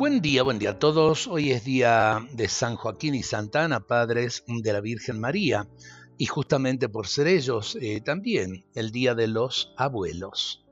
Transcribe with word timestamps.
Buen 0.00 0.22
día, 0.22 0.42
buen 0.42 0.58
día 0.58 0.70
a 0.70 0.78
todos. 0.78 1.26
Hoy 1.26 1.50
es 1.50 1.62
día 1.62 2.26
de 2.32 2.48
San 2.48 2.76
Joaquín 2.76 3.14
y 3.14 3.22
Santa 3.22 3.64
Ana, 3.64 3.80
padres 3.80 4.42
de 4.46 4.72
la 4.72 4.80
Virgen 4.80 5.20
María, 5.20 5.68
y 6.16 6.24
justamente 6.24 6.88
por 6.88 7.06
ser 7.06 7.26
ellos 7.26 7.76
eh, 7.78 8.00
también 8.00 8.64
el 8.74 8.92
día 8.92 9.14
de 9.14 9.28
los 9.28 9.74
abuelos. 9.76 10.64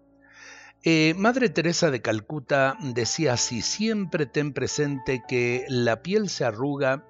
Eh, 0.82 1.12
Madre 1.14 1.50
Teresa 1.50 1.90
de 1.90 2.00
Calcuta 2.00 2.78
decía 2.80 3.34
así, 3.34 3.60
siempre 3.60 4.24
ten 4.24 4.54
presente 4.54 5.22
que 5.28 5.66
la 5.68 6.02
piel 6.02 6.30
se 6.30 6.46
arruga, 6.46 7.04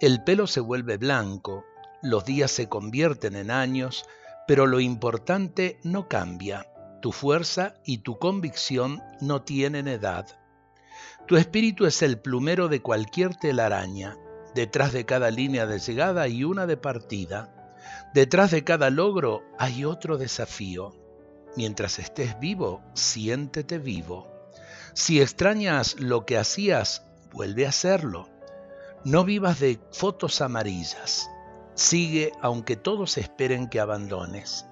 el 0.00 0.24
pelo 0.24 0.48
se 0.48 0.58
vuelve 0.58 0.96
blanco, 0.96 1.64
los 2.02 2.24
días 2.24 2.50
se 2.50 2.68
convierten 2.68 3.36
en 3.36 3.52
años, 3.52 4.04
pero 4.48 4.66
lo 4.66 4.80
importante 4.80 5.78
no 5.84 6.08
cambia, 6.08 6.66
tu 7.00 7.12
fuerza 7.12 7.76
y 7.84 7.98
tu 7.98 8.18
convicción 8.18 9.00
no 9.20 9.42
tienen 9.42 9.86
edad. 9.86 10.41
Tu 11.26 11.36
espíritu 11.36 11.86
es 11.86 12.02
el 12.02 12.18
plumero 12.18 12.68
de 12.68 12.82
cualquier 12.82 13.36
telaraña. 13.36 14.18
Detrás 14.54 14.92
de 14.92 15.06
cada 15.06 15.30
línea 15.30 15.66
de 15.66 15.78
llegada 15.78 16.22
hay 16.22 16.42
una 16.42 16.66
de 16.66 16.76
partida. 16.76 17.54
Detrás 18.12 18.50
de 18.50 18.64
cada 18.64 18.90
logro 18.90 19.42
hay 19.58 19.84
otro 19.84 20.18
desafío. 20.18 20.96
Mientras 21.56 22.00
estés 22.00 22.38
vivo, 22.40 22.82
siéntete 22.94 23.78
vivo. 23.78 24.30
Si 24.94 25.20
extrañas 25.20 25.98
lo 26.00 26.26
que 26.26 26.38
hacías, 26.38 27.04
vuelve 27.32 27.66
a 27.66 27.70
hacerlo. 27.70 28.28
No 29.04 29.24
vivas 29.24 29.60
de 29.60 29.78
fotos 29.92 30.40
amarillas. 30.40 31.30
Sigue 31.74 32.32
aunque 32.40 32.76
todos 32.76 33.16
esperen 33.16 33.68
que 33.68 33.80
abandones. 33.80 34.66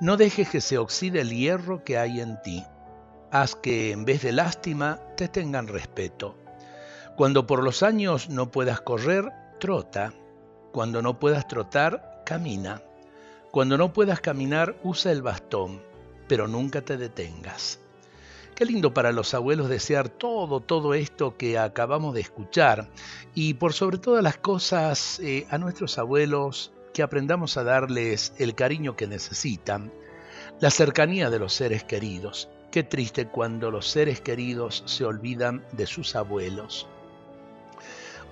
No 0.00 0.16
dejes 0.16 0.50
que 0.50 0.60
se 0.60 0.76
oxide 0.76 1.20
el 1.20 1.30
hierro 1.30 1.84
que 1.84 1.98
hay 1.98 2.20
en 2.20 2.42
ti 2.42 2.64
haz 3.34 3.56
que 3.56 3.90
en 3.90 4.04
vez 4.04 4.22
de 4.22 4.30
lástima 4.30 5.00
te 5.16 5.26
tengan 5.26 5.66
respeto. 5.66 6.36
Cuando 7.16 7.48
por 7.48 7.64
los 7.64 7.82
años 7.82 8.30
no 8.30 8.52
puedas 8.52 8.80
correr, 8.80 9.32
trota. 9.58 10.14
Cuando 10.72 11.02
no 11.02 11.18
puedas 11.18 11.48
trotar, 11.48 12.22
camina. 12.24 12.80
Cuando 13.50 13.76
no 13.76 13.92
puedas 13.92 14.20
caminar, 14.20 14.76
usa 14.84 15.10
el 15.10 15.20
bastón, 15.20 15.82
pero 16.28 16.46
nunca 16.46 16.82
te 16.82 16.96
detengas. 16.96 17.80
Qué 18.54 18.66
lindo 18.66 18.94
para 18.94 19.10
los 19.10 19.34
abuelos 19.34 19.68
desear 19.68 20.08
todo, 20.08 20.60
todo 20.60 20.94
esto 20.94 21.36
que 21.36 21.58
acabamos 21.58 22.14
de 22.14 22.20
escuchar 22.20 22.88
y 23.34 23.54
por 23.54 23.72
sobre 23.72 23.98
todas 23.98 24.22
las 24.22 24.38
cosas 24.38 25.18
eh, 25.18 25.44
a 25.50 25.58
nuestros 25.58 25.98
abuelos 25.98 26.72
que 26.92 27.02
aprendamos 27.02 27.56
a 27.56 27.64
darles 27.64 28.32
el 28.38 28.54
cariño 28.54 28.94
que 28.94 29.08
necesitan, 29.08 29.92
la 30.60 30.70
cercanía 30.70 31.30
de 31.30 31.40
los 31.40 31.52
seres 31.52 31.82
queridos. 31.82 32.48
Qué 32.74 32.82
triste 32.82 33.28
cuando 33.28 33.70
los 33.70 33.86
seres 33.88 34.20
queridos 34.20 34.82
se 34.84 35.04
olvidan 35.04 35.64
de 35.70 35.86
sus 35.86 36.16
abuelos. 36.16 36.88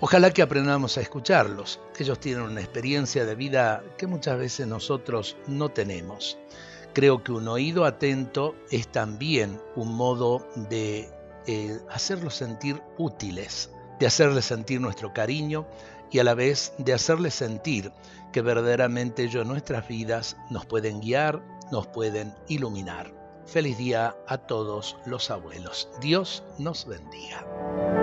Ojalá 0.01 0.33
que 0.33 0.43
aprendamos 0.43 0.99
a 0.99 1.01
escucharlos. 1.01 1.79
Ellos 1.97 2.19
tienen 2.19 2.43
una 2.43 2.61
experiencia 2.61 3.25
de 3.25 3.37
vida 3.37 3.85
que 3.97 4.09
muchas 4.09 4.37
veces 4.37 4.67
nosotros 4.67 5.37
no 5.47 5.69
tenemos. 5.69 6.39
Creo 6.93 7.23
que 7.23 7.31
un 7.31 7.47
oído 7.47 7.85
atento 7.85 8.57
es 8.73 8.89
también 8.89 9.61
un 9.77 9.95
modo 9.95 10.45
de 10.69 11.09
eh, 11.47 11.79
hacerlos 11.89 12.35
sentir 12.35 12.83
útiles, 12.99 13.71
de 14.01 14.09
hacerles 14.09 14.47
sentir 14.47 14.81
nuestro 14.81 15.13
cariño 15.13 15.69
y 16.11 16.19
a 16.19 16.25
la 16.25 16.35
vez 16.35 16.73
de 16.79 16.95
hacerles 16.95 17.35
sentir 17.35 17.93
que 18.33 18.43
verdaderamente 18.43 19.23
ellos 19.23 19.47
nuestras 19.47 19.87
vidas 19.87 20.37
nos 20.51 20.67
pueden 20.67 21.01
guiar, 21.01 21.41
nos 21.71 21.87
pueden 21.87 22.35
iluminar. 22.49 23.22
Feliz 23.47 23.79
día 23.79 24.17
a 24.27 24.39
todos 24.39 24.97
los 25.07 25.31
abuelos. 25.31 25.89
Dios 26.01 26.43
nos 26.59 26.87
bendiga. 26.87 28.02